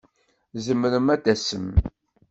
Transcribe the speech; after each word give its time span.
Tzemrem 0.53 1.07
ad 1.13 1.21
tasem? 1.23 1.67